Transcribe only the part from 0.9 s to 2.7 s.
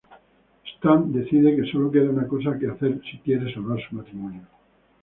decide que sólo queda una cosa